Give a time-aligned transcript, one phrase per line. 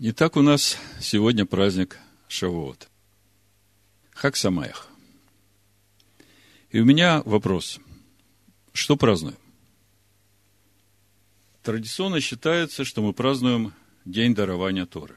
[0.00, 1.98] Итак, у нас сегодня праздник
[2.28, 2.88] Шавуот.
[4.14, 4.88] Хак Самаях.
[6.70, 7.80] И у меня вопрос.
[8.72, 9.36] Что празднуем?
[11.64, 13.72] Традиционно считается, что мы празднуем
[14.04, 15.16] День дарования Торы.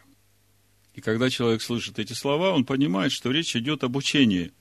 [0.95, 4.51] И когда человек слышит эти слова, он понимает, что речь идет об учении,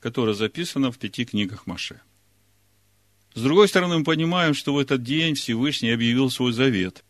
[0.00, 2.00] которое записано в пяти книгах Маше.
[3.34, 7.04] С другой стороны, мы понимаем, что в этот день Всевышний объявил свой завет.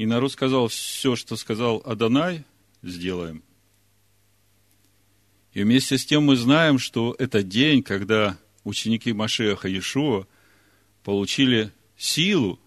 [0.00, 2.46] И народ сказал, все, что сказал Адонай,
[2.82, 3.42] сделаем.
[5.52, 10.26] И вместе с тем мы знаем, что это день, когда ученики Машеха Иешуа
[11.04, 12.58] получили силу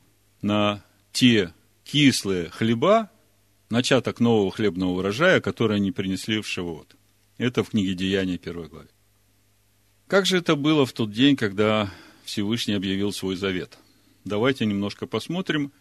[0.44, 1.52] на те
[1.84, 3.10] кислые хлеба,
[3.72, 6.96] начаток нового хлебного урожая, который они принесли в Шивот.
[7.40, 8.90] Это в книге Деяния первой главе.
[10.06, 11.92] Как же это было в тот день, когда
[12.26, 13.80] Всевышний объявил свой завет.
[14.24, 15.72] Давайте немножко посмотрим,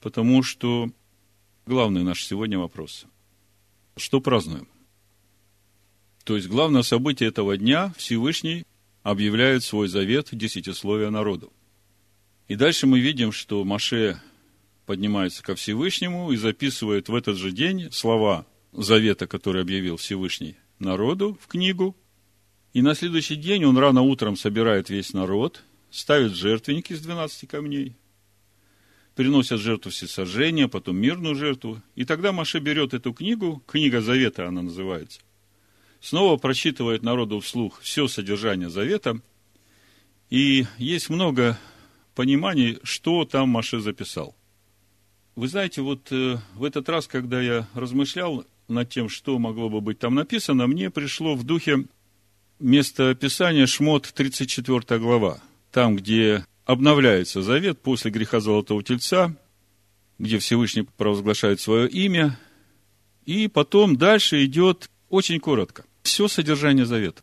[0.00, 0.90] потому что
[1.66, 3.06] главный наш сегодня вопрос.
[3.96, 4.68] Что празднуем?
[6.24, 8.64] То есть, главное событие этого дня Всевышний
[9.02, 11.52] объявляет свой завет десятисловия народу.
[12.48, 14.20] И дальше мы видим, что Маше
[14.86, 21.38] поднимается ко Всевышнему и записывает в этот же день слова завета, который объявил Всевышний народу
[21.40, 21.96] в книгу.
[22.72, 27.96] И на следующий день он рано утром собирает весь народ ставят жертвенник из 12 камней,
[29.20, 31.82] приносят жертву всесожжения, потом мирную жертву.
[31.94, 35.20] И тогда Маше берет эту книгу, книга Завета она называется,
[36.00, 39.20] снова прочитывает народу вслух все содержание Завета.
[40.30, 41.58] И есть много
[42.14, 44.34] пониманий, что там Маше записал.
[45.36, 49.82] Вы знаете, вот э, в этот раз, когда я размышлял над тем, что могло бы
[49.82, 51.84] быть там написано, мне пришло в духе
[52.58, 59.34] место Писания Шмот, 34 глава там, где обновляется завет после греха Золотого Тельца,
[60.18, 62.38] где Всевышний провозглашает свое имя,
[63.26, 65.84] и потом дальше идет очень коротко.
[66.02, 67.22] Все содержание завета.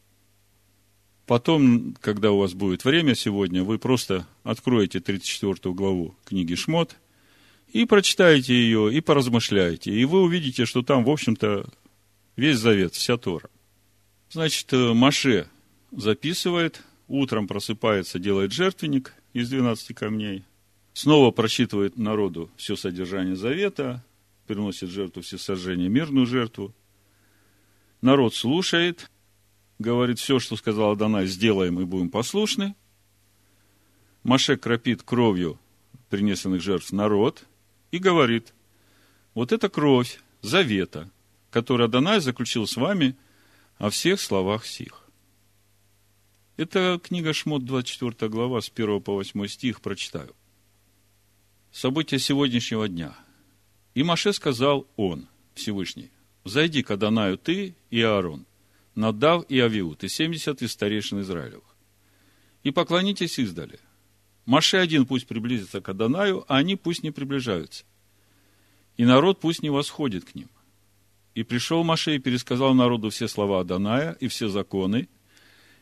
[1.26, 6.96] Потом, когда у вас будет время сегодня, вы просто откроете 34 главу книги Шмот
[7.72, 9.92] и прочитаете ее, и поразмышляете.
[9.92, 11.70] И вы увидите, что там, в общем-то,
[12.36, 13.50] весь завет, вся Тора.
[14.30, 15.48] Значит, э, Маше
[15.92, 20.46] записывает утром просыпается, делает жертвенник из 12 камней,
[20.94, 24.04] снова прочитывает народу все содержание завета,
[24.48, 26.74] приносит жертву всесожжения, мирную жертву.
[28.02, 29.10] Народ слушает,
[29.80, 32.76] говорит, все, что сказал Адонай, сделаем и будем послушны.
[34.24, 35.60] Маше кропит кровью
[36.10, 37.46] принесенных жертв народ
[37.92, 38.54] и говорит,
[39.34, 41.10] вот это кровь завета,
[41.52, 43.16] который Адонай заключил с вами
[43.78, 45.07] о всех словах сих.
[46.58, 50.36] Это книга Шмот, 24 глава, с 1 по 8 стих, прочитаю.
[51.72, 53.16] События сегодняшнего дня.
[53.94, 56.10] И Маше сказал он, Всевышний,
[56.46, 58.48] «Зайди к Адонаю ты и Аарон,
[58.96, 61.76] Надав и Авиут, и семьдесят из старейшин Израилевых,
[62.64, 63.80] и поклонитесь издали.
[64.48, 67.86] Маше один пусть приблизится к Адонаю, а они пусть не приближаются.
[68.96, 70.50] И народ пусть не восходит к ним.
[71.36, 75.08] И пришел Маше и пересказал народу все слова Адоная и все законы,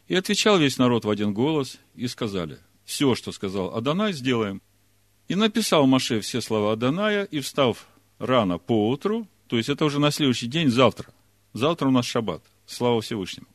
[0.07, 4.61] и отвечал весь народ в один голос, и сказали, все, что сказал Адонай, сделаем.
[5.27, 7.87] И написал Маше все слова Адоная, и встав
[8.19, 11.07] рано по утру, то есть это уже на следующий день, завтра.
[11.53, 12.43] Завтра у нас шаббат.
[12.65, 13.47] Слава Всевышнему.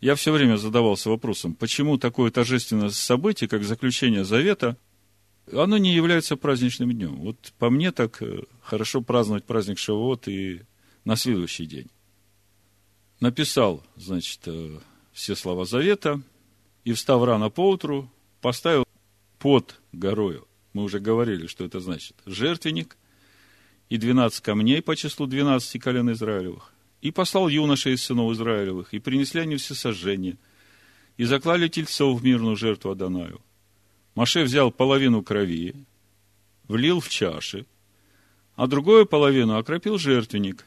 [0.00, 4.76] Я все время задавался вопросом, почему такое торжественное событие, как заключение завета,
[5.52, 7.16] оно не является праздничным днем.
[7.16, 10.62] Вот по мне так э, хорошо праздновать праздник Шавуот и
[11.04, 11.88] на следующий день.
[13.20, 14.78] Написал, значит, э,
[15.14, 16.20] все слова завета,
[16.84, 18.10] и, встав рано поутру,
[18.42, 18.84] поставил
[19.38, 22.98] под горою, мы уже говорили, что это значит, жертвенник
[23.88, 28.98] и двенадцать камней по числу двенадцати колен Израилевых, и послал юношей из сынов Израилевых, и
[28.98, 30.36] принесли они все сожжения,
[31.16, 33.40] и заклали тельцов в мирную жертву Адонаю.
[34.16, 35.74] Маше взял половину крови,
[36.66, 37.66] влил в чаши,
[38.56, 40.64] а другую половину окропил жертвенник,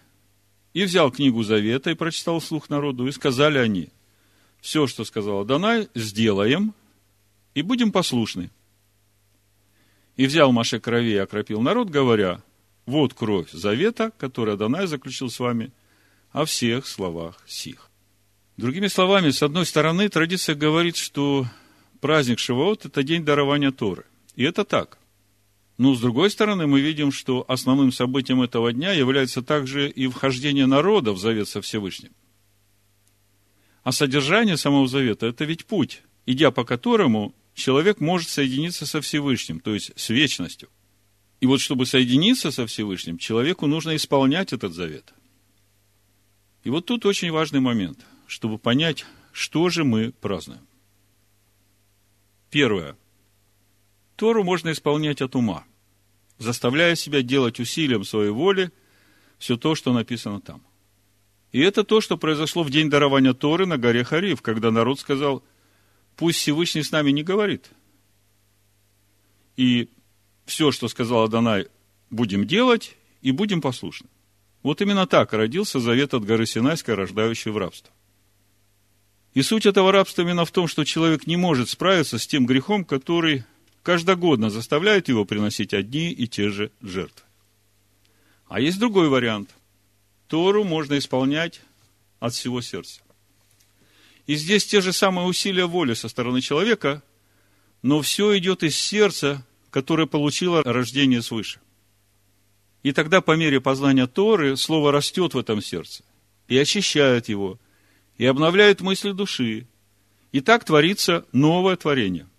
[0.74, 3.90] и взял книгу Завета и прочитал вслух народу, и сказали они,
[4.68, 6.74] все, что сказал Адонай, сделаем
[7.54, 8.52] и будем послушны.
[10.18, 12.42] И взял Маше крови и окропил народ, говоря,
[12.86, 15.72] вот кровь завета, которую Адонай заключил с вами
[16.32, 17.90] о всех словах сих.
[18.58, 21.46] Другими словами, с одной стороны, традиция говорит, что
[22.02, 24.04] праздник Шивот– это день дарования Торы.
[24.36, 24.98] И это так.
[25.78, 30.66] Но с другой стороны, мы видим, что основным событием этого дня является также и вхождение
[30.66, 32.12] народа в завет со Всевышним.
[33.88, 39.62] А содержание самого завета– это ведь путь, идя по которому человек может соединиться со Всевышним,
[39.62, 40.68] то есть с вечностью.
[41.40, 45.14] И вот, чтобы соединиться со Всевышним, человеку нужно исполнять этот завет.
[46.66, 50.68] И вот тут очень важный момент, чтобы понять, что же мы празднуем.
[52.50, 52.98] Первое.
[54.18, 55.64] Тору можно исполнять от ума,
[56.40, 58.70] заставляя себя делать усилием своей воли
[59.38, 60.67] все то, что написано там.
[61.58, 65.44] И это то, что произошло в день дарования Торы на горе Хариф, когда народ сказал,
[66.16, 67.72] пусть Всевышний с нами не говорит.
[69.56, 69.90] И
[70.46, 71.66] все, что сказал Адонай,
[72.12, 74.08] будем делать и будем послушны.
[74.62, 77.92] Вот именно так родился завет от горы Синайской, рождающий в рабство.
[79.34, 82.86] И суть этого рабства именно в том, что человек не может справиться с тем грехом,
[82.86, 83.46] который
[83.82, 87.26] каждогодно заставляет его приносить одни и те же жертвы.
[88.48, 89.57] А есть другой вариант.
[90.28, 91.62] Тору можно исполнять
[92.20, 93.02] от всего сердца.
[94.26, 97.02] И здесь те же самые усилия воли со стороны человека,
[97.82, 101.60] но все идет из сердца, которое получило рождение свыше.
[102.84, 106.04] И тогда по мере познания Торы слово растет в этом сердце
[106.48, 107.60] и очищает его,
[108.18, 109.68] и обновляет мысли души.
[110.32, 112.28] И так творится новое творение–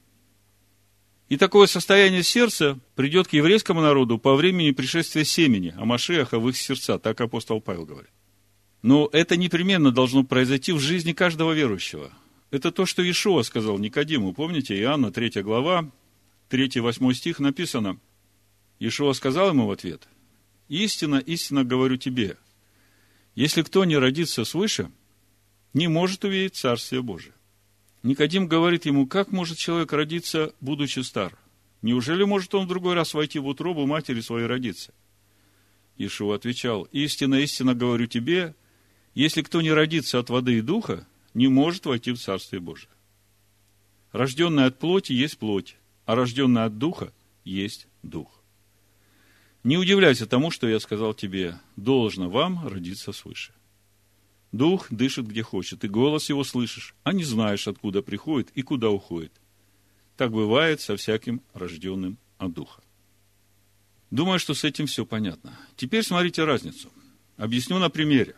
[1.28, 6.48] и такое состояние сердца придет к еврейскому народу по времени пришествия семени, а Машеха в
[6.48, 8.10] их сердца, так апостол Павел говорит.
[8.80, 12.12] Но это непременно должно произойти в жизни каждого верующего.
[12.50, 14.32] Это то, что Ишуа сказал Никодиму.
[14.32, 15.90] Помните, Иоанна, 3 глава,
[16.48, 17.98] 3-8 стих написано.
[18.78, 20.08] Ишуа сказал ему в ответ,
[20.68, 22.38] «Истина, истинно говорю тебе,
[23.34, 24.90] если кто не родится свыше,
[25.74, 27.34] не может увидеть Царствие Божие».
[28.02, 31.36] Никодим говорит ему, как может человек родиться, будучи стар?
[31.82, 34.92] Неужели может он в другой раз войти в утробу матери своей родиться?
[35.96, 38.54] Ишуа отвечал, истинно, истинно говорю тебе,
[39.14, 42.90] если кто не родится от воды и духа, не может войти в Царствие Божие.
[44.12, 47.12] Рожденный от плоти есть плоть, а рожденный от духа
[47.44, 48.42] есть дух.
[49.64, 53.52] Не удивляйся тому, что я сказал тебе, должно вам родиться свыше.
[54.52, 58.90] Дух дышит где хочет, и голос его слышишь, а не знаешь, откуда приходит и куда
[58.90, 59.32] уходит.
[60.16, 62.82] Так бывает со всяким рожденным от Духа.
[64.10, 65.58] Думаю, что с этим все понятно.
[65.76, 66.90] Теперь смотрите разницу.
[67.36, 68.36] Объясню на примере.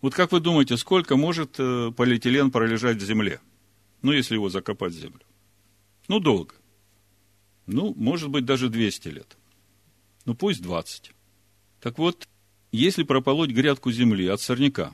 [0.00, 3.40] Вот как вы думаете, сколько может э, полиэтилен пролежать в земле?
[4.02, 5.20] Ну, если его закопать в землю.
[6.08, 6.54] Ну, долго.
[7.66, 9.36] Ну, может быть, даже 200 лет.
[10.24, 11.12] Ну, пусть 20.
[11.80, 12.28] Так вот,
[12.76, 14.92] если прополоть грядку земли от сорняка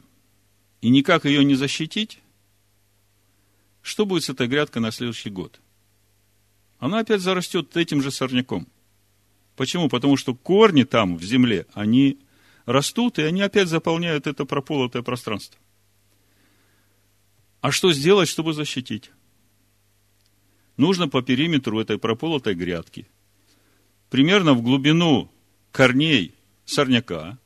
[0.83, 2.21] и никак ее не защитить,
[3.81, 5.61] что будет с этой грядкой на следующий год?
[6.79, 8.69] Она опять зарастет этим же сорняком.
[9.57, 9.89] Почему?
[9.89, 12.19] Потому что корни там, в земле, они
[12.67, 15.59] растут, и они опять заполняют это прополотое пространство.
[17.63, 19.11] А что сделать, чтобы защитить?
[20.77, 23.07] Нужно по периметру этой прополотой грядки,
[24.11, 25.31] примерно в глубину
[25.73, 26.35] корней
[26.67, 27.39] сорняка,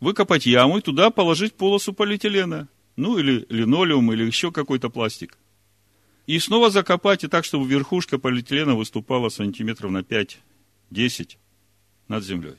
[0.00, 5.38] выкопать яму и туда положить полосу полиэтилена, ну или линолеум, или еще какой-то пластик.
[6.26, 11.36] И снова закопать, и так, чтобы верхушка полиэтилена выступала сантиметров на 5-10
[12.08, 12.56] над землей.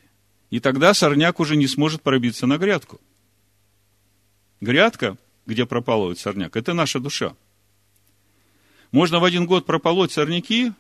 [0.50, 3.00] И тогда сорняк уже не сможет пробиться на грядку.
[4.60, 7.36] Грядка, где пропалывает сорняк, это наша душа.
[8.92, 10.74] Можно в один год прополоть сорняки,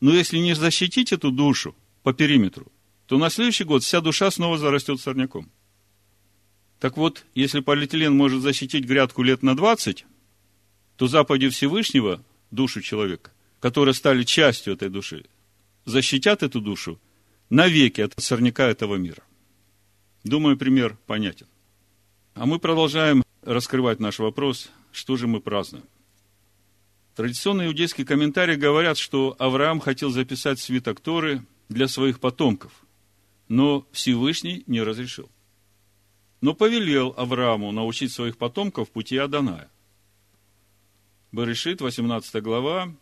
[0.00, 2.72] но если не защитить эту душу по периметру,
[3.06, 5.50] то на следующий год вся душа снова зарастет сорняком.
[6.82, 10.04] Так вот, если полиэтилен может защитить грядку лет на 20,
[10.96, 12.20] то заповеди Всевышнего,
[12.50, 15.26] душу человека, которые стали частью этой души,
[15.84, 17.00] защитят эту душу
[17.50, 19.22] навеки от сорняка этого мира.
[20.24, 21.46] Думаю, пример понятен.
[22.34, 25.84] А мы продолжаем раскрывать наш вопрос, что же мы празднуем.
[27.14, 32.72] Традиционные иудейские комментарии говорят, что Авраам хотел записать свиток Торы для своих потомков,
[33.46, 35.30] но Всевышний не разрешил
[36.42, 39.70] но повелел Аврааму научить своих потомков пути Аданая.
[41.30, 42.92] Берешит, 18 глава,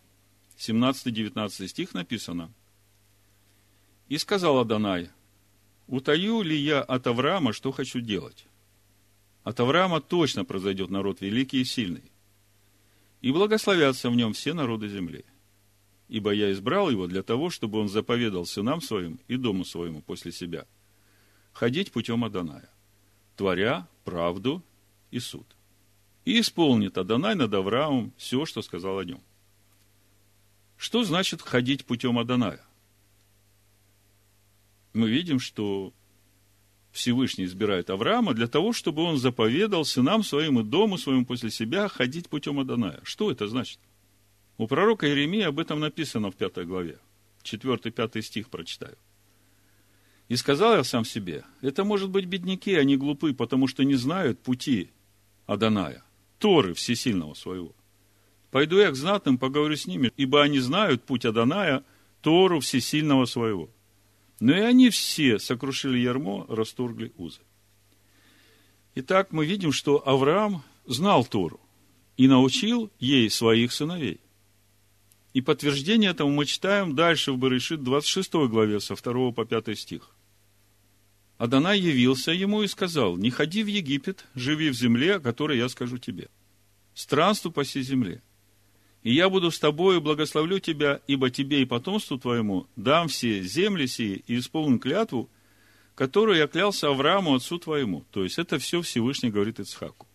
[0.59, 2.52] 17-19 стих написано.
[4.09, 5.09] «И сказал Адонай,
[5.87, 8.47] утаю ли я от Авраама, что хочу делать?
[9.42, 12.12] От Авраама точно произойдет народ великий и сильный,
[13.23, 15.25] и благословятся в нем все народы земли.
[16.09, 20.30] Ибо я избрал его для того, чтобы он заповедал сынам своим и дому своему после
[20.30, 20.66] себя
[21.52, 22.68] ходить путем Аданая
[23.40, 24.62] творя правду
[25.11, 25.47] и суд.
[26.26, 29.23] И исполнит Адонай над Авраамом все, что сказал о нем.
[30.76, 32.61] Что значит ходить путем Адоная?
[34.92, 35.94] Мы видим, что
[36.92, 41.88] Всевышний избирает Авраама для того, чтобы он заповедал сынам своим и дому своему после себя
[41.88, 43.00] ходить путем Адоная.
[43.04, 43.78] Что это значит?
[44.59, 46.99] У пророка Иеремии об этом написано в пятой главе.
[47.42, 48.99] Четвертый, пятый стих прочитаю.
[50.31, 54.39] И сказал я сам себе, это может быть бедняки, они глупы, потому что не знают
[54.39, 54.93] пути
[55.45, 56.05] Аданая,
[56.39, 57.75] Торы всесильного своего.
[58.53, 61.83] Пойду я к знатным, поговорю с ними, ибо они знают путь Аданая,
[62.23, 63.71] Тору всесильного своего.
[64.39, 67.41] Но и они все сокрушили ярмо, расторгли узы.
[68.95, 71.61] Итак, мы видим, что Авраам знал Тору
[72.17, 74.21] и научил ей своих сыновей.
[75.33, 80.15] И подтверждение этому мы читаем дальше в Барышит 26 главе, со 2 по 5 стих.
[81.40, 85.70] Адонай явился ему и сказал, не ходи в Египет, живи в земле, о которой я
[85.70, 86.28] скажу тебе.
[86.92, 88.23] Странствуй по всей земле.
[89.02, 93.42] И я буду с тобой и благословлю тебя, ибо тебе и потомству твоему дам все
[93.42, 95.30] земли сии и исполню клятву,
[95.94, 98.04] которую я клялся Аврааму, отцу твоему.
[98.11, 100.06] То есть, это все Всевышний говорит Ицхаку.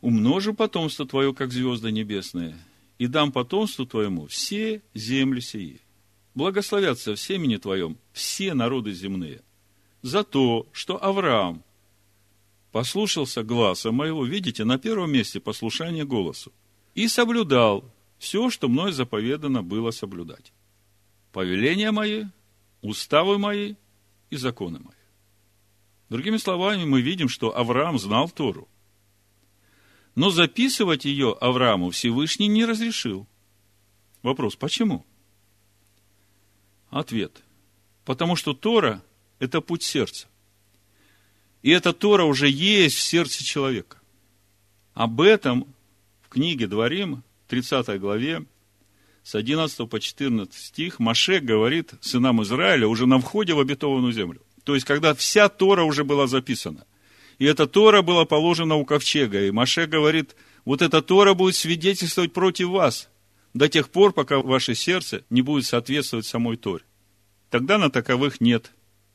[0.00, 2.56] Умножу потомство твое, как звезды небесные,
[2.96, 5.82] и дам потомству твоему все земли сии
[6.38, 9.42] благословятся в семени твоем все народы земные,
[10.02, 11.64] за то, что Авраам
[12.70, 16.52] послушался гласа моего, видите, на первом месте послушание голосу,
[16.94, 17.84] и соблюдал
[18.18, 20.52] все, что мной заповедано было соблюдать.
[21.32, 22.26] Повеления мои,
[22.82, 23.74] уставы мои
[24.30, 24.94] и законы мои.
[26.08, 28.68] Другими словами, мы видим, что Авраам знал Тору.
[30.14, 33.26] Но записывать ее Аврааму Всевышний не разрешил.
[34.22, 35.04] Вопрос, почему?
[36.98, 37.42] Ответ.
[38.04, 39.02] Потому что Тора–
[39.38, 40.26] это путь сердца.
[41.62, 43.98] И эта Тора уже есть в сердце человека.
[44.94, 45.66] Об этом
[46.22, 48.44] в книге Дворим, 30 главе,
[49.22, 54.42] с 11 по 14 стих, Маше говорит сынам Израиля уже на входе в обетованную землю.
[54.64, 56.84] То есть, когда вся Тора уже была записана.
[57.38, 59.44] И эта Тора была положена у ковчега.
[59.44, 63.08] И Маше говорит, вот эта Тора будет свидетельствовать против вас
[63.54, 66.84] до тех пор, пока ваше сердце не будет соответствовать самой Торе.
[67.50, 68.72] Тогда на таковых нет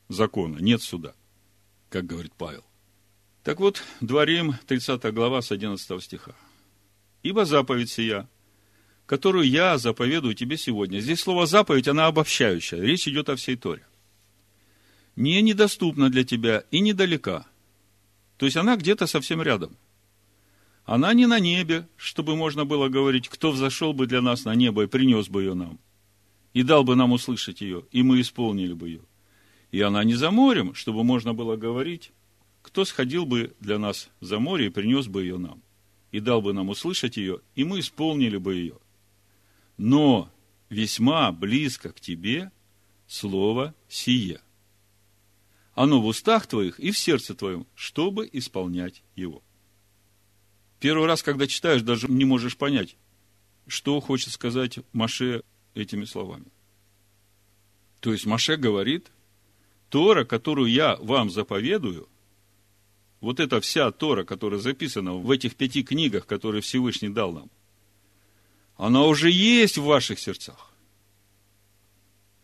[0.09, 1.13] закона, нет суда,
[1.89, 2.63] как говорит Павел.
[3.43, 6.33] Так вот, Дворим, 30 глава, с 11 стиха.
[7.21, 8.27] «Ибо заповедь сия,
[9.05, 10.99] которую я заповедую тебе сегодня».
[10.99, 12.81] Здесь слово «заповедь», она обобщающая.
[12.81, 13.85] Речь идет о всей Торе.
[15.15, 17.45] «Не недоступна для тебя и недалека».
[18.37, 19.77] То есть, она где-то совсем рядом.
[20.85, 24.83] Она не на небе, чтобы можно было говорить, кто взошел бы для нас на небо
[24.83, 25.79] и принес бы ее нам.
[26.53, 29.01] И дал бы нам услышать ее, и мы исполнили бы ее.
[29.71, 32.11] И она не за морем, чтобы можно было говорить,
[32.61, 35.61] кто сходил бы для нас за море и принес бы ее нам.
[36.11, 38.77] И дал бы нам услышать ее, и мы исполнили бы ее.
[39.77, 40.29] Но
[40.69, 42.51] весьма близко к тебе
[43.07, 44.39] слово сие.
[45.73, 49.41] Оно в устах твоих и в сердце твоем, чтобы исполнять его.
[50.79, 52.95] Первый раз, когда читаешь, даже не можешь понять,
[53.67, 55.43] что хочет сказать Маше
[55.75, 56.45] этими словами.
[57.99, 59.11] То есть Маше говорит,
[59.89, 62.09] Тора, которую я вам заповедую,
[63.21, 67.49] вот эта вся Тора, которая записана в этих пяти книгах, которые Всевышний дал нам,
[68.75, 70.73] она уже есть в ваших сердцах.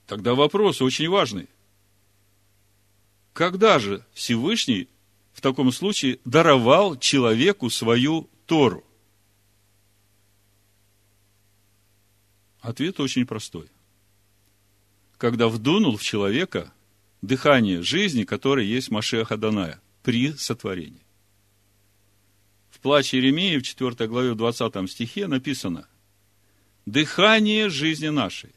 [0.08, 1.50] Тогда вопрос очень важный.
[3.34, 4.88] Когда же Всевышний
[5.34, 8.84] в таком случае даровал человеку свою Тору?
[12.62, 13.70] Ответ очень простой.
[15.18, 16.74] Когда вдунул в человека
[17.22, 21.02] дыхание жизни, которое есть Машеха Даная при сотворении.
[22.70, 25.88] В плаче Еремии в 4 главе в 20 стихе написано
[26.86, 28.52] «Дыхание жизни нашей,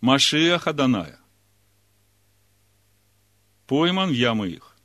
[0.00, 1.18] Машеха Даная,
[3.66, 4.76] пойман в ямы их.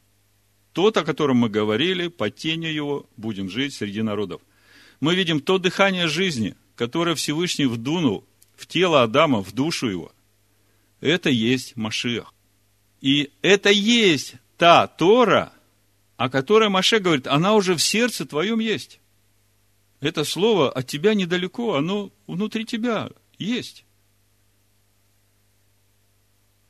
[0.73, 4.41] Тот, о котором мы говорили, по тенью его будем жить среди народов.
[4.99, 8.25] Мы видим то дыхание жизни, которое Всевышний вдунул
[8.55, 10.11] в тело Адама, в душу его.
[11.01, 12.33] Это есть Машиах.
[13.01, 15.51] И это есть та Тора,
[16.15, 18.99] о которой Маше говорит, она уже в сердце твоем есть.
[19.99, 23.85] Это слово от тебя недалеко, оно внутри тебя есть.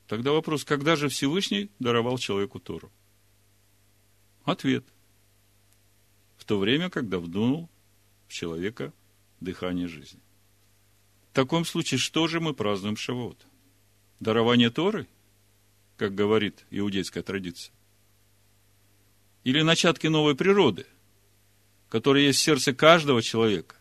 [0.07, 2.91] Тогда вопрос, когда же Всевышний даровал человеку Тору?
[4.43, 4.83] Ответ.
[6.37, 7.69] В то время, когда вдунул
[8.27, 8.91] в человека
[9.43, 10.19] дыхание жизни.
[11.31, 13.45] В таком случае, что же мы празднуем Шавот?
[14.19, 15.07] Дарование Торы,
[15.97, 17.73] как говорит иудейская традиция?
[19.43, 20.85] Или начатки новой природы,
[21.89, 23.75] которая есть в сердце каждого человека,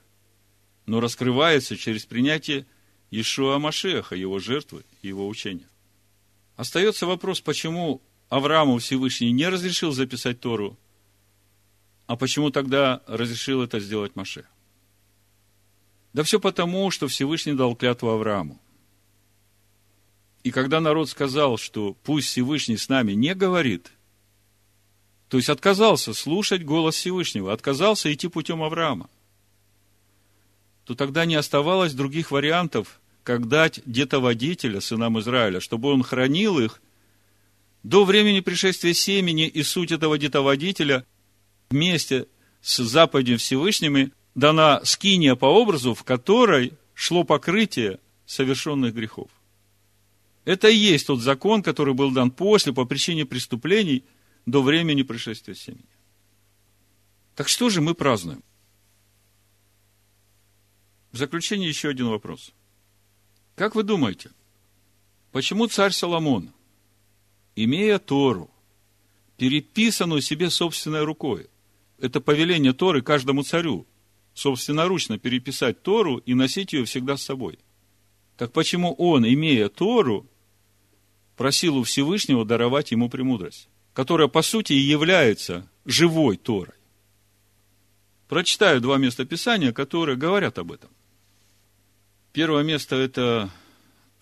[0.86, 2.66] но раскрывается через принятие
[3.10, 5.68] Ишуа Машеха, его жертвы и его учения?
[6.56, 10.78] Остается вопрос, почему Аврааму Всевышний не разрешил записать Тору,
[12.06, 14.46] а почему тогда разрешил это сделать Маше?
[16.12, 18.60] Да все потому, что Всевышний дал клятву Аврааму.
[20.42, 23.92] И когда народ сказал, что пусть Всевышний с нами не говорит,
[25.28, 29.08] то есть отказался слушать голос Всевышнего, отказался идти путем Авраама,
[30.84, 36.82] то тогда не оставалось других вариантов, как дать детоводителя сынам Израиля, чтобы он хранил их
[37.84, 41.06] до времени пришествия семени, и суть этого детоводителя
[41.70, 42.26] вместе
[42.60, 49.30] с заповедью Всевышними дана скиния по образу, в которой шло покрытие совершенных грехов.
[50.44, 54.04] Это и есть тот закон, который был дан после, по причине преступлений,
[54.46, 55.84] до времени пришествия семени.
[57.36, 58.42] Так что же мы празднуем?
[61.12, 62.52] В заключение еще один вопрос.
[63.54, 64.30] Как вы думаете,
[65.30, 66.52] почему царь Соломон,
[67.54, 68.50] имея Тору,
[69.36, 71.48] переписанную себе собственной рукой,
[71.98, 73.86] это повеление Торы каждому царю,
[74.34, 77.58] собственноручно переписать Тору и носить ее всегда с собой.
[78.36, 80.26] Так почему он, имея Тору,
[81.36, 86.74] просил у Всевышнего даровать ему премудрость, которая, по сути, и является живой Торой?
[88.28, 90.90] Прочитаю два места Писания, которые говорят об этом.
[92.32, 93.50] Первое место– это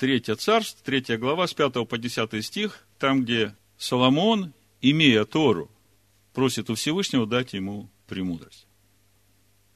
[0.01, 5.71] Третье царство, третья глава, с 5 по 10 стих, там, где Соломон, имея Тору,
[6.33, 8.67] просит у Всевышнего дать ему премудрость.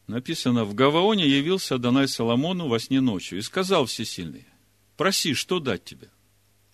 [0.06, 4.46] Написано, в Гаваоне явился Адонай Соломону во сне ночью и сказал всесильный,
[4.96, 6.10] проси, что дать тебе?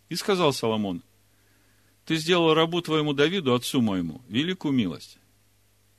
[0.08, 1.02] И сказал Соломон,
[2.04, 5.18] ты сделал рабу твоему Давиду, отцу моему, великую милость.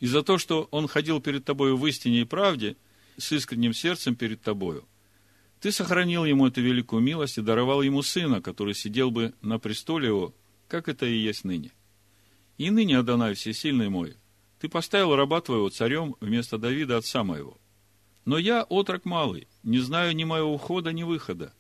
[0.01, 2.75] И за то, что он ходил перед тобою в истине и правде,
[3.17, 4.85] с искренним сердцем перед тобою,
[5.61, 10.07] ты сохранил ему эту великую милость и даровал ему сына, который сидел бы на престоле
[10.07, 10.33] его,
[10.67, 11.71] как это и есть ныне.
[12.57, 14.15] И ныне, Адонай, всесильный мой,
[14.61, 17.57] ты поставил раба твоего царем вместо Давида, отца моего.
[18.25, 21.51] Но я отрок малый, не знаю ни моего ухода, ни выхода.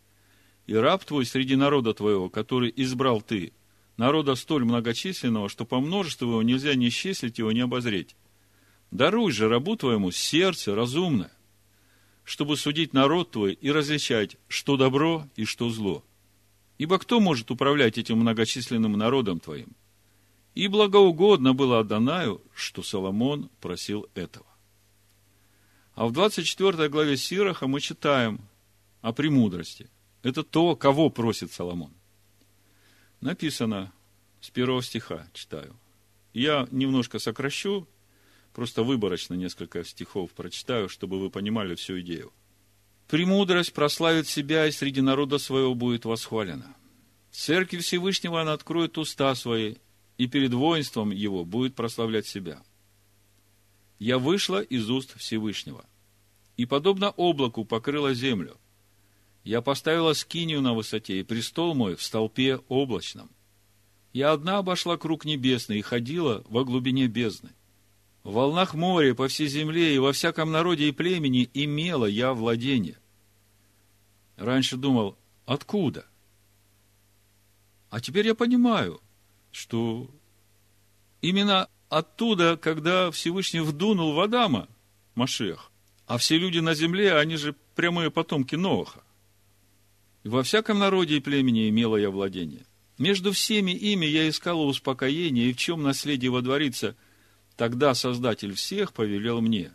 [0.67, 3.53] И раб твой среди народа твоего, который избрал ты,
[3.97, 8.15] народа столь многочисленного, что по множеству его нельзя ни исчислить его, ни обозреть.
[8.91, 11.31] Даруй же рабу твоему сердце разумное,
[12.23, 16.03] чтобы судить народ твой и различать, что добро и что зло.
[16.77, 19.75] Ибо кто может управлять этим многочисленным народом твоим?
[20.53, 24.45] И благоугодно было Адонаю, что Соломон просил этого.
[25.95, 28.41] А в 24 главе Сираха мы читаем
[29.01, 29.89] о премудрости.
[30.23, 31.91] Это то, кого просит Соломон.
[33.21, 33.91] Написано
[34.41, 35.75] с первого стиха, читаю.
[36.33, 37.87] Я немножко сокращу,
[38.53, 42.31] просто выборочно несколько стихов прочитаю, чтобы вы понимали всю идею.
[43.07, 46.75] «Премудрость прославит себя, и среди народа своего будет восхвалена.
[47.31, 49.75] Церкви Всевышнего она откроет уста свои,
[50.21, 52.61] и перед воинством его будет прославлять себя.
[53.97, 55.83] Я вышла из уст Всевышнего,
[56.57, 58.59] и подобно облаку покрыла землю.
[59.43, 63.31] Я поставила скинию на высоте, и престол мой в столпе облачном.
[64.13, 67.49] Я одна обошла круг небесный и ходила во глубине бездны.
[68.21, 72.99] В волнах моря, по всей земле и во всяком народе и племени имела я владение.
[74.37, 76.05] Раньше думал, откуда?
[77.89, 79.01] А теперь я понимаю–
[79.51, 80.09] что
[81.21, 84.67] именно оттуда, когда Всевышний вдунул в Адама,
[85.15, 85.71] Машех,
[86.07, 89.03] а все люди на земле, они же прямые потомки Ноаха.
[90.23, 92.65] И во всяком народе и племени имела я владение.
[92.97, 96.95] Между всеми ими я искала успокоение, и в чем наследие водворится,
[97.57, 99.71] тогда Создатель всех повелел мне.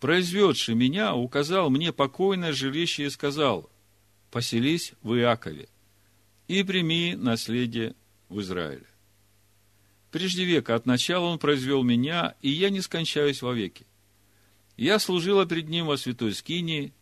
[0.00, 3.70] Произведший меня указал мне покойное жилище и сказал,
[4.32, 5.68] поселись в Иакове
[6.48, 7.94] и прими наследие
[8.28, 8.87] в Израиле.
[10.10, 13.86] Прежде века от начала Он произвел меня, и я не скончаюсь вовеки.
[14.76, 16.92] Я служила пред Ним во святой скинии,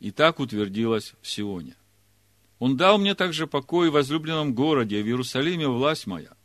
[0.00, 1.74] и так утвердилась в Сионе.
[2.58, 6.36] Он дал мне также покой в возлюбленном городе, в Иерусалиме власть моя.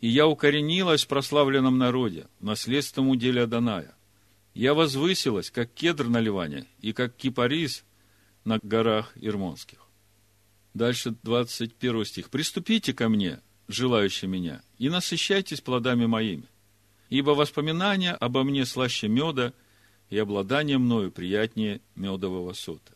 [0.00, 3.94] И я укоренилась в прославленном народе, в наследственном уделе Аданая.
[4.52, 7.84] Я возвысилась, как кедр на Ливане, и как кипарис
[8.44, 9.80] на горах Ирмонских.
[10.74, 12.30] Дальше 21 стих.
[12.30, 16.48] «Приступите ко мне, желающие меня, и насыщайтесь плодами моими.
[17.10, 19.52] Ибо воспоминания обо мне слаще меда,
[20.10, 22.92] и обладание мною приятнее медового сота.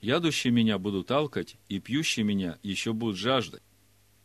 [0.00, 3.62] Ядущие меня будут алкать, и пьющие меня еще будут жаждать.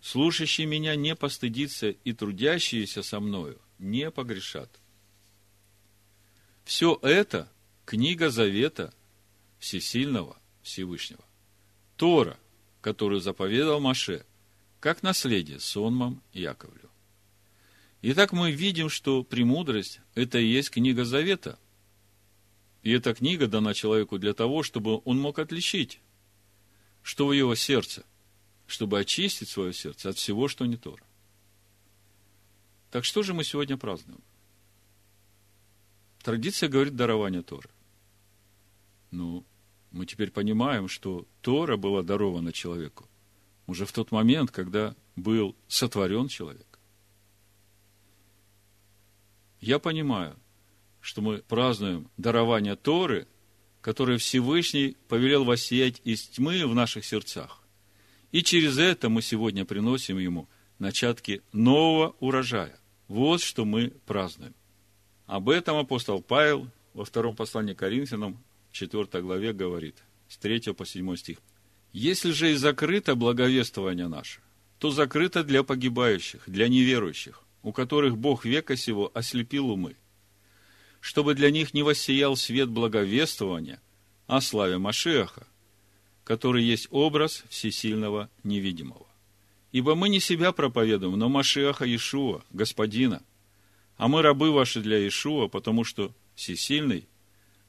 [0.01, 4.69] Слушающие меня не постыдится, и трудящиеся со мною не погрешат.
[6.65, 7.49] Все это
[7.85, 8.93] книга завета
[9.59, 11.23] Всесильного Всевышнего.
[11.97, 12.37] Тора,
[12.81, 14.25] которую заповедал Маше,
[14.79, 16.89] как наследие сонмам Яковлю.
[18.01, 21.59] Итак, мы видим, что премудрость– это и есть книга Завета.
[22.81, 25.99] И эта книга дана человеку для того, чтобы он мог отличить,
[27.03, 28.05] что в его сердце.
[28.67, 31.03] чтобы очистить свое сердце от всего, что не Тора.
[32.91, 34.21] Так что же мы сегодня празднуем?
[36.21, 37.67] Традиция говорит дарование Торы.
[39.09, 39.43] Ну,
[39.89, 43.08] мы теперь понимаем, что Тора была дарована человеку
[43.69, 46.65] уже в тот момент, когда был сотворен человек.
[49.61, 50.35] Я понимаю,
[51.01, 53.27] что мы празднуем дарование Торы,
[53.81, 57.61] которое Всевышний повелел воссиять из тьмы в наших сердцах.
[58.31, 60.47] И через это мы сегодня приносим Ему
[60.79, 62.79] начатки нового урожая.
[63.07, 64.55] Вот что мы празднуем.
[65.27, 69.95] Об этом апостол Павел во втором послании к Коринфянам, 4 главе, говорит,
[70.27, 71.37] с 3 по 7 стих.
[71.93, 74.41] «Если же и закрыто благовествование наше,
[74.79, 79.95] то закрыто для погибающих, для неверующих, у которых Бог века сего ослепил умы,
[81.01, 83.81] чтобы для них не воссиял свет благовествования
[84.27, 85.47] о славе Машеха,
[86.23, 89.07] который есть образ всесильного невидимого.
[89.71, 93.21] Ибо мы не себя проповедуем, но Машеха Иешуа, Господина.
[93.97, 97.07] А мы рабы ваши для Иешуа, потому что всесильный,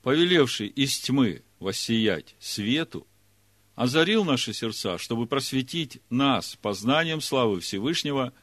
[0.02, 3.06] повелевший из тьмы воссиять свету,
[3.80, 8.34] озарил наши сердца, чтобы просветить нас познанием славы Всевышнего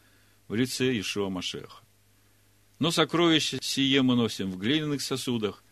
[0.47, 1.83] в лице Иешуа Машеха.
[2.79, 5.63] Но сокровище сие мы носим в глиняных сосудах,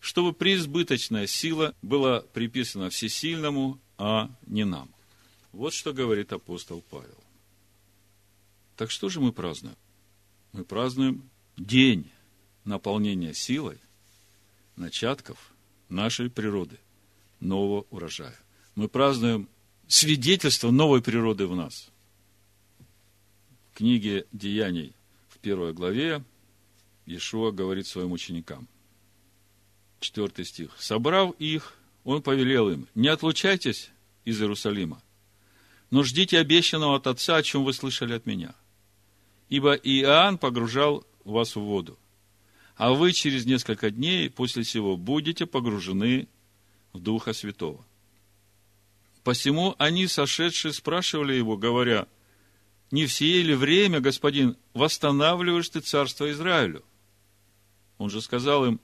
[0.00, 4.88] чтобы преизбыточная сила была приписана всесильному, а не нам.
[5.52, 7.22] Вот что говорит апостол Павел.
[8.76, 9.76] Так что же мы празднуем?
[10.52, 12.10] Мы празднуем день
[12.64, 13.76] наполнения силой
[14.76, 15.52] начатков
[15.90, 16.78] нашей природы,
[17.40, 18.38] нового урожая.
[18.74, 19.48] Мы празднуем
[19.86, 21.90] свидетельство новой природы в нас.
[23.70, 24.94] В книге Деяний
[25.28, 26.24] в первой главе
[27.04, 28.66] Иешуа говорит своим ученикам.
[30.00, 30.74] Четвертый стих.
[30.78, 33.90] «Собрав их, он повелел им, не отлучайтесь
[34.24, 35.02] из Иерусалима,
[35.90, 38.54] но ждите обещанного от Отца, о чем вы слышали от меня.
[39.48, 41.98] Ибо Иоанн погружал вас в воду,
[42.76, 46.28] а вы через несколько дней после сего будете погружены
[46.92, 47.84] в Духа Святого.
[49.24, 52.08] Посему они, сошедшие, спрашивали его, говоря,
[52.90, 56.84] не все ли время, господин, восстанавливаешь ты царство Израилю?
[57.98, 58.80] Он же сказал им,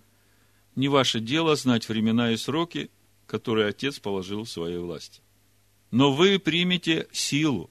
[0.77, 2.91] не ваше дело знать времена и сроки,
[3.27, 5.21] которые Отец положил в своей власти.
[5.91, 7.69] Но вы примете силу,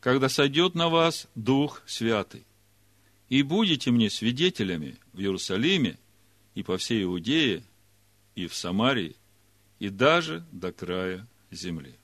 [0.00, 2.44] когда сойдет на вас Дух Святый,
[3.28, 5.98] и будете мне свидетелями в Иерусалиме
[6.54, 7.62] и по всей Иудее,
[8.34, 9.14] и в Самарии,
[9.78, 11.94] и даже до края земли.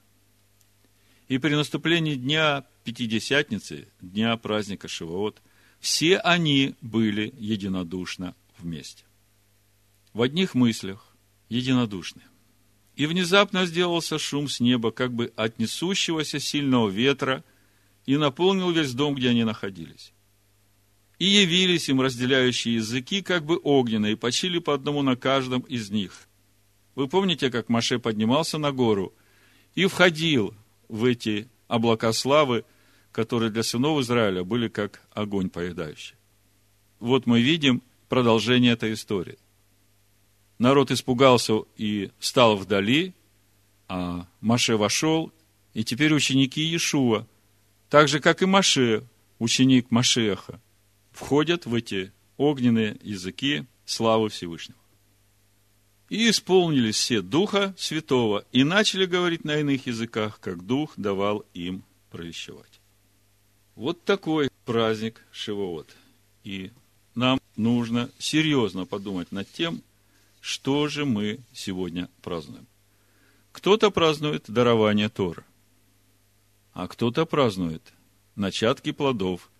[1.28, 5.42] И при наступлении дня Пятидесятницы, дня праздника Шивоот,
[5.78, 9.04] все они были единодушно вместе.
[10.14, 11.14] В одних мыслях,
[11.50, 12.22] единодушны.
[12.96, 17.44] И внезапно сделался шум с неба, как бы от несущегося сильного ветра,
[18.06, 20.14] и наполнил весь дом, где они находились.
[21.18, 25.90] И явились им разделяющие языки, как бы огненные, и почили по одному на каждом из
[25.90, 26.26] них.
[26.94, 29.14] Вы помните, как Маше поднимался на гору
[29.74, 30.54] и входил
[30.88, 32.64] в эти облака славы,
[33.12, 36.16] которые для сынов Израиля были как огонь поедающий.
[37.00, 39.38] Вот мы видим продолжение этой истории.
[40.58, 43.14] Народ испугался и стал вдали,
[43.86, 45.32] а Маше вошел,
[45.74, 47.26] и теперь ученики Иешуа,
[47.88, 49.04] так же, как и Маше,
[49.38, 50.60] ученик Машеха,
[51.12, 54.78] входят в эти огненные языки славы Всевышнего.
[56.08, 61.82] И исполнились все Духа Святого, и начали говорить на иных языках, как Дух давал им
[62.10, 62.80] провещевать.
[63.74, 65.94] Вот такой праздник Шивоот.
[66.44, 66.72] И
[67.14, 69.82] нам нужно серьезно подумать над тем,
[70.40, 72.66] что же мы сегодня празднуем.
[73.52, 75.44] Кто-то празднует дарование Тора,
[76.72, 77.82] а кто-то празднует
[78.34, 79.50] начатки плодов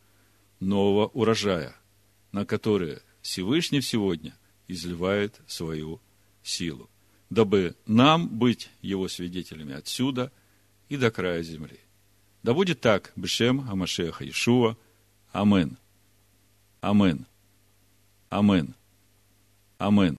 [0.61, 1.77] нового урожая,
[2.33, 4.35] на которые Всевышний сегодня
[4.69, 6.01] изливает свою
[6.49, 6.89] силу,
[7.31, 10.33] дабы нам быть его свидетелями отсюда
[10.89, 11.79] и до края земли.
[12.43, 14.77] Да будет так, Бешем Амашеха Ишуа.
[15.33, 15.77] Амен.
[16.81, 17.27] Амен.
[18.31, 18.75] Амен.
[19.77, 20.17] Амен.